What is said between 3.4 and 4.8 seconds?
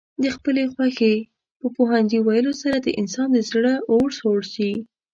زړه اور سوړ شي.